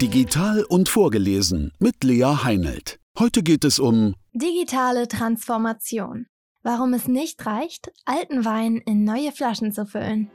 [0.00, 3.00] Digital und vorgelesen mit Lea Heinelt.
[3.18, 6.26] Heute geht es um Digitale Transformation.
[6.62, 10.30] Warum es nicht reicht, alten Wein in neue Flaschen zu füllen.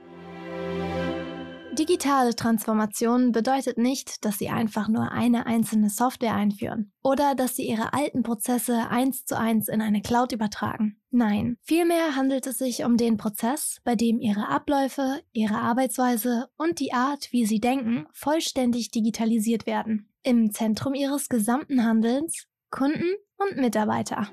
[1.79, 7.65] Digitale Transformation bedeutet nicht, dass Sie einfach nur eine einzelne Software einführen oder dass Sie
[7.65, 10.97] Ihre alten Prozesse eins zu eins in eine Cloud übertragen.
[11.15, 16.79] Nein, vielmehr handelt es sich um den Prozess, bei dem Ihre Abläufe, Ihre Arbeitsweise und
[16.79, 20.09] die Art, wie Sie denken, vollständig digitalisiert werden.
[20.23, 24.27] Im Zentrum Ihres gesamten Handelns Kunden und Mitarbeiter.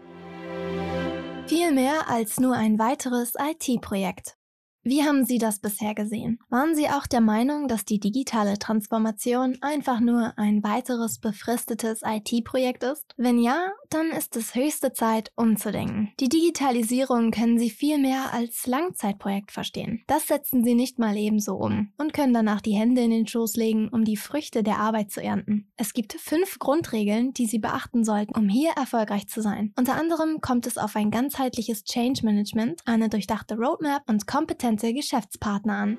[1.49, 4.39] Viel mehr als nur ein weiteres IT-Projekt.
[4.83, 6.39] Wie haben Sie das bisher gesehen?
[6.49, 12.85] Waren Sie auch der Meinung, dass die digitale Transformation einfach nur ein weiteres befristetes IT-Projekt
[12.85, 13.13] ist?
[13.19, 16.13] Wenn ja, dann ist es höchste Zeit, umzudenken.
[16.21, 20.03] Die Digitalisierung können Sie viel mehr als Langzeitprojekt verstehen.
[20.07, 23.57] Das setzen Sie nicht mal ebenso um und können danach die Hände in den Schoß
[23.57, 25.71] legen, um die Früchte der Arbeit zu ernten.
[25.77, 29.73] Es gibt fünf Grundregeln, die Sie beachten sollten, um hier erfolgreich zu sein.
[29.77, 35.75] Unter anderem kommt es auf ein ganzheitliches Change Management, eine durchdachte Roadmap und kompetente Geschäftspartner
[35.75, 35.99] an.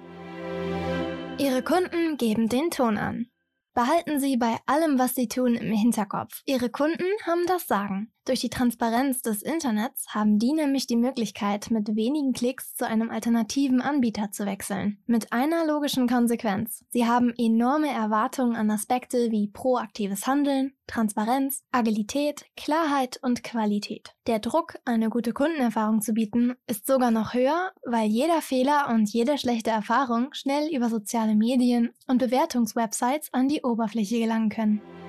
[1.38, 3.31] Ihre Kunden geben den Ton an.
[3.73, 6.41] Behalten Sie bei allem, was Sie tun, im Hinterkopf.
[6.45, 8.11] Ihre Kunden haben das Sagen.
[8.25, 13.09] Durch die Transparenz des Internets haben die nämlich die Möglichkeit, mit wenigen Klicks zu einem
[13.09, 15.00] alternativen Anbieter zu wechseln.
[15.08, 16.86] Mit einer logischen Konsequenz.
[16.89, 24.14] Sie haben enorme Erwartungen an Aspekte wie proaktives Handeln, Transparenz, Agilität, Klarheit und Qualität.
[24.27, 29.11] Der Druck, eine gute Kundenerfahrung zu bieten, ist sogar noch höher, weil jeder Fehler und
[29.11, 35.01] jede schlechte Erfahrung schnell über soziale Medien und Bewertungswebsites an die Oberfläche gelangen können.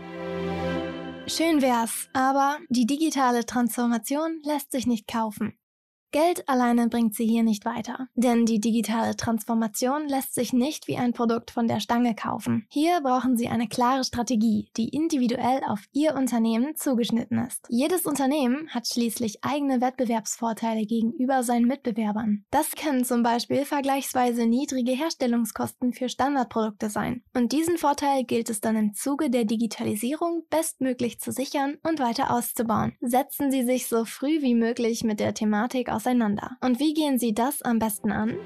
[1.28, 5.56] Schön wär's, aber die digitale Transformation lässt sich nicht kaufen.
[6.12, 10.98] Geld alleine bringt sie hier nicht weiter, denn die digitale Transformation lässt sich nicht wie
[10.98, 12.66] ein Produkt von der Stange kaufen.
[12.68, 17.64] Hier brauchen Sie eine klare Strategie, die individuell auf Ihr Unternehmen zugeschnitten ist.
[17.70, 22.44] Jedes Unternehmen hat schließlich eigene Wettbewerbsvorteile gegenüber seinen Mitbewerbern.
[22.50, 27.22] Das können zum Beispiel vergleichsweise niedrige Herstellungskosten für Standardprodukte sein.
[27.34, 32.30] Und diesen Vorteil gilt es dann im Zuge der Digitalisierung bestmöglich zu sichern und weiter
[32.30, 32.98] auszubauen.
[33.00, 36.56] Setzen Sie sich so früh wie möglich mit der Thematik aus auseinander.
[36.60, 38.36] Und wie gehen Sie das am besten an?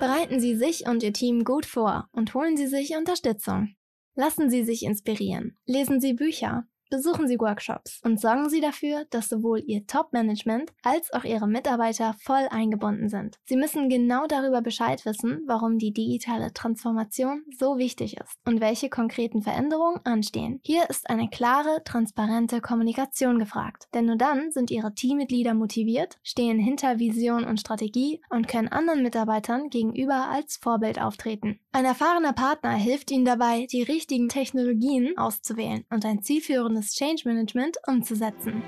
[0.00, 3.76] Bereiten Sie sich und Ihr Team gut vor und holen Sie sich Unterstützung.
[4.14, 5.56] Lassen Sie sich inspirieren.
[5.66, 6.66] Lesen Sie Bücher.
[6.88, 12.14] Besuchen Sie Workshops und sorgen Sie dafür, dass sowohl Ihr Top-Management als auch Ihre Mitarbeiter
[12.20, 13.38] voll eingebunden sind.
[13.44, 18.88] Sie müssen genau darüber Bescheid wissen, warum die digitale Transformation so wichtig ist und welche
[18.88, 20.60] konkreten Veränderungen anstehen.
[20.64, 26.60] Hier ist eine klare, transparente Kommunikation gefragt, denn nur dann sind Ihre Teammitglieder motiviert, stehen
[26.60, 31.58] hinter Vision und Strategie und können anderen Mitarbeitern gegenüber als Vorbild auftreten.
[31.76, 37.76] Ein erfahrener Partner hilft Ihnen dabei, die richtigen Technologien auszuwählen und ein zielführendes Change Management
[37.86, 38.62] umzusetzen.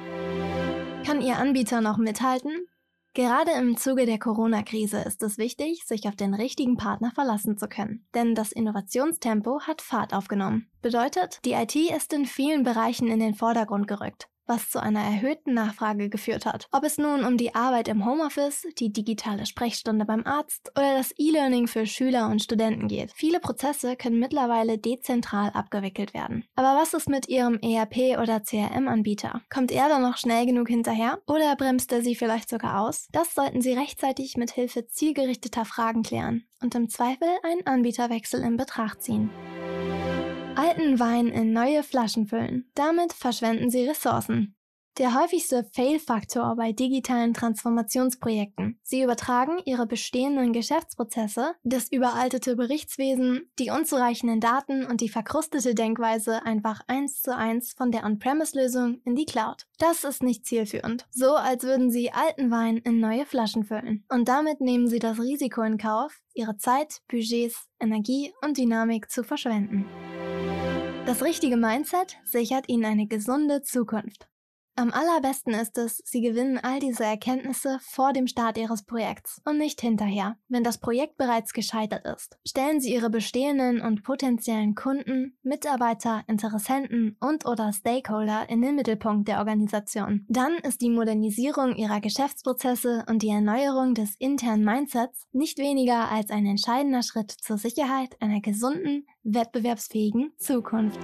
[1.06, 2.66] Kann Ihr Anbieter noch mithalten?
[3.14, 7.66] Gerade im Zuge der Corona-Krise ist es wichtig, sich auf den richtigen Partner verlassen zu
[7.66, 8.06] können.
[8.14, 10.68] Denn das Innovationstempo hat Fahrt aufgenommen.
[10.82, 15.54] Bedeutet, die IT ist in vielen Bereichen in den Vordergrund gerückt was zu einer erhöhten
[15.54, 16.68] Nachfrage geführt hat.
[16.72, 21.12] Ob es nun um die Arbeit im Homeoffice, die digitale Sprechstunde beim Arzt oder das
[21.18, 23.12] E-Learning für Schüler und Studenten geht.
[23.14, 26.44] Viele Prozesse können mittlerweile dezentral abgewickelt werden.
[26.56, 29.42] Aber was ist mit Ihrem ERP oder CRM-Anbieter?
[29.50, 33.08] Kommt er da noch schnell genug hinterher oder bremst er Sie vielleicht sogar aus?
[33.12, 38.56] Das sollten Sie rechtzeitig mit Hilfe zielgerichteter Fragen klären und im Zweifel einen Anbieterwechsel in
[38.56, 39.30] Betracht ziehen
[40.58, 42.68] alten Wein in neue Flaschen füllen.
[42.74, 44.56] Damit verschwenden sie Ressourcen.
[44.98, 48.80] Der häufigste Fail-Faktor bei digitalen Transformationsprojekten.
[48.82, 56.44] Sie übertragen ihre bestehenden Geschäftsprozesse, das überaltete Berichtswesen, die unzureichenden Daten und die verkrustete Denkweise
[56.44, 59.68] einfach eins zu eins von der On-Premise-Lösung in die Cloud.
[59.78, 61.06] Das ist nicht zielführend.
[61.12, 64.04] So als würden sie alten Wein in neue Flaschen füllen.
[64.08, 69.22] Und damit nehmen sie das Risiko in Kauf, ihre Zeit, Budgets, Energie und Dynamik zu
[69.22, 69.86] verschwenden.
[71.08, 74.28] Das richtige Mindset sichert Ihnen eine gesunde Zukunft.
[74.78, 79.58] Am allerbesten ist es, Sie gewinnen all diese Erkenntnisse vor dem Start Ihres Projekts und
[79.58, 82.38] nicht hinterher, wenn das Projekt bereits gescheitert ist.
[82.46, 89.26] Stellen Sie Ihre bestehenden und potenziellen Kunden, Mitarbeiter, Interessenten und oder Stakeholder in den Mittelpunkt
[89.26, 90.24] der Organisation.
[90.28, 96.30] Dann ist die Modernisierung Ihrer Geschäftsprozesse und die Erneuerung des internen Mindsets nicht weniger als
[96.30, 101.00] ein entscheidender Schritt zur Sicherheit einer gesunden, wettbewerbsfähigen Zukunft.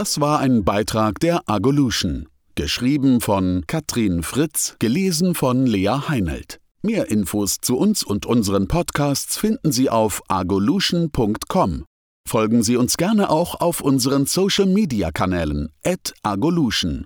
[0.00, 2.26] Das war ein Beitrag der Agolution.
[2.54, 6.58] Geschrieben von Katrin Fritz, gelesen von Lea Heinelt.
[6.80, 11.84] Mehr Infos zu uns und unseren Podcasts finden Sie auf agolution.com.
[12.26, 17.04] Folgen Sie uns gerne auch auf unseren Social-Media-Kanälen at Agolution.